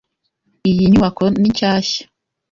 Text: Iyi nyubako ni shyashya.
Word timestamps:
Iyi 0.69 0.83
nyubako 0.91 1.23
ni 1.39 1.49
shyashya. 1.57 2.03